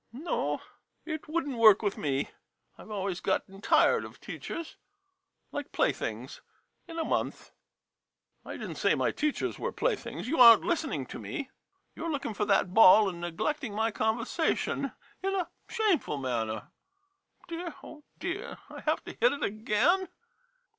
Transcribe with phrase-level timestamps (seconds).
[0.11, 0.59] No—
[1.05, 2.31] it would n't work with me.
[2.75, 4.75] I Ve always got ten tired of teachers—
[5.51, 6.41] like playthings—
[6.87, 7.51] in a month!
[8.43, 11.51] I did n't say my teachers were play things— you are n't listening to me.
[11.95, 14.91] You 're looking for that ball and neglecting my conversation
[15.21, 16.71] in a shameful manner!
[17.47, 18.57] Dear, oh, dear!
[18.71, 20.09] I have to hit it again